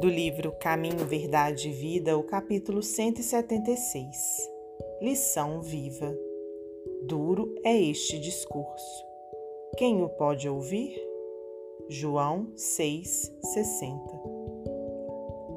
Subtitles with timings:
[0.00, 4.50] do livro Caminho, Verdade e Vida, o capítulo 176.
[5.00, 6.12] Lição viva.
[7.04, 9.04] Duro é este discurso.
[9.76, 11.00] Quem o pode ouvir?
[11.88, 13.94] João 6:60.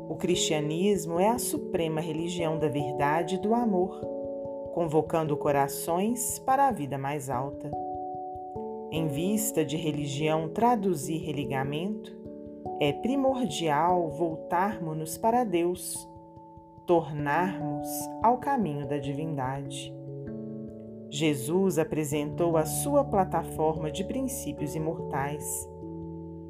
[0.10, 4.00] O cristianismo é a suprema religião da verdade e do amor,
[4.74, 7.72] convocando corações para a vida mais alta.
[8.92, 12.27] Em vista de religião traduzir religamento,
[12.80, 16.08] é primordial voltarmos-nos para Deus,
[16.86, 17.88] tornarmos
[18.22, 19.94] ao caminho da divindade.
[21.10, 25.68] Jesus apresentou a sua plataforma de princípios imortais,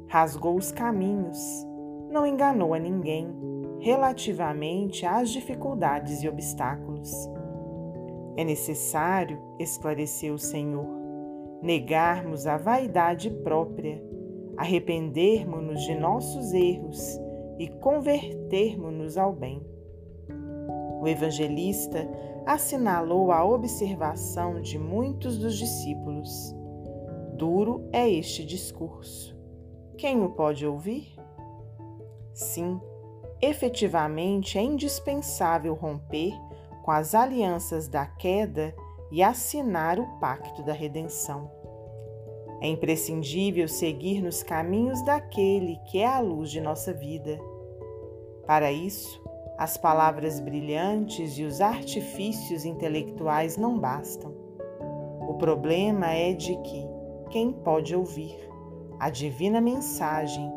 [0.08, 1.38] rasgou os caminhos,
[2.10, 3.34] não enganou a ninguém
[3.80, 7.10] relativamente às dificuldades e obstáculos.
[8.36, 10.86] É necessário, esclareceu o Senhor,
[11.62, 14.07] negarmos a vaidade própria
[14.58, 17.16] arrependermos-nos de nossos erros
[17.60, 19.62] e convertermos-nos ao bem.
[21.00, 22.08] O evangelista
[22.44, 26.52] assinalou a observação de muitos dos discípulos.
[27.34, 29.38] Duro é este discurso.
[29.96, 31.14] Quem o pode ouvir?
[32.34, 32.80] Sim,
[33.40, 36.32] efetivamente é indispensável romper
[36.84, 38.74] com as alianças da queda
[39.12, 41.57] e assinar o pacto da redenção.
[42.60, 47.38] É imprescindível seguir nos caminhos daquele que é a luz de nossa vida.
[48.46, 49.22] Para isso,
[49.58, 54.32] as palavras brilhantes e os artifícios intelectuais não bastam.
[55.28, 56.86] O problema é de que
[57.30, 58.36] quem pode ouvir
[58.98, 60.50] a divina mensagem,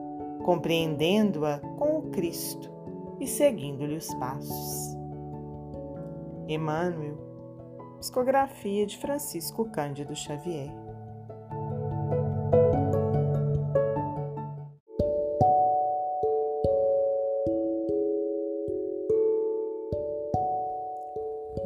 [0.43, 2.71] compreendendo-a com o Cristo
[3.19, 4.97] e seguindo-lhe os passos.
[6.47, 7.17] Emmanuel,
[7.99, 10.80] psicografia de Francisco Cândido Xavier.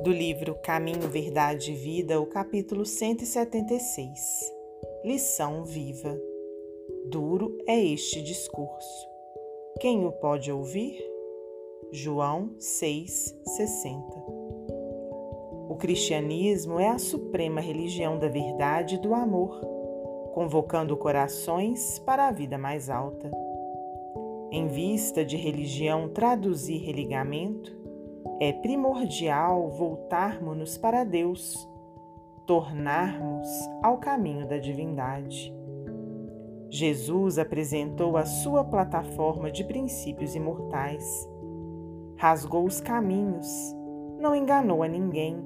[0.06, 4.54] Do livro Caminho, Verdade e Vida, o capítulo 176.
[5.04, 6.16] Lição viva.
[7.10, 9.10] Duro é este discurso.
[9.80, 10.96] Quem o pode ouvir?
[11.92, 13.98] João 6:60.
[15.70, 19.60] O cristianismo é a suprema religião da verdade e do amor,
[20.36, 23.32] convocando corações para a vida mais alta.
[24.52, 27.85] Em vista de religião traduzir religamento,
[28.40, 31.70] é primordial voltarmos-nos para Deus,
[32.46, 33.48] tornarmos
[33.82, 35.54] ao caminho da divindade.
[36.70, 41.30] Jesus apresentou a sua plataforma de princípios imortais,
[42.18, 43.48] rasgou os caminhos,
[44.20, 45.38] não enganou a ninguém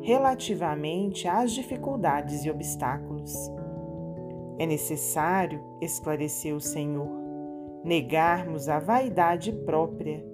[0.00, 3.34] relativamente às dificuldades e obstáculos.
[4.58, 7.10] É necessário, esclareceu o Senhor,
[7.84, 10.24] negarmos a vaidade própria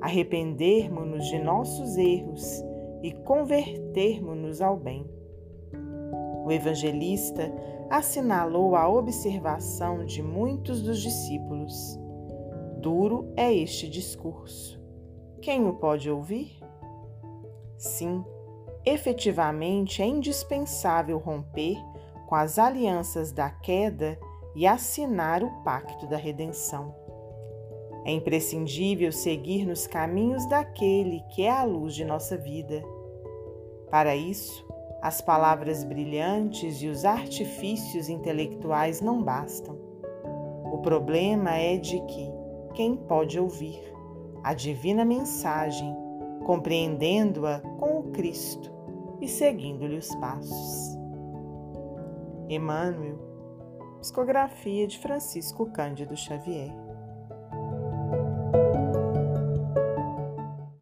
[0.00, 2.64] arrependermos-nos de nossos erros
[3.02, 5.06] e convertermos-nos ao bem.
[6.44, 7.52] O evangelista
[7.90, 11.98] assinalou a observação de muitos dos discípulos.
[12.80, 14.80] Duro é este discurso.
[15.42, 16.58] Quem o pode ouvir?
[17.76, 18.24] Sim,
[18.84, 21.76] efetivamente é indispensável romper
[22.28, 24.18] com as alianças da queda
[24.54, 26.94] e assinar o pacto da redenção.
[28.04, 32.82] É imprescindível seguir nos caminhos daquele que é a luz de nossa vida.
[33.90, 34.66] Para isso,
[35.02, 39.78] as palavras brilhantes e os artifícios intelectuais não bastam.
[40.72, 42.30] O problema é de que
[42.74, 43.80] quem pode ouvir
[44.42, 45.94] a divina mensagem,
[46.44, 48.72] compreendendo-a com o Cristo
[49.20, 50.98] e seguindo-lhe os passos.
[52.48, 53.18] Emmanuel,
[54.00, 56.89] psicografia de Francisco Cândido Xavier.